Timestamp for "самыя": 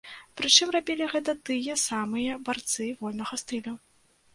1.85-2.41